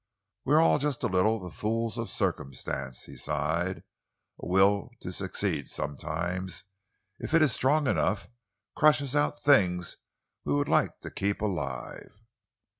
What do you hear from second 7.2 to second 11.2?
it is strong enough, crushes out things we would like to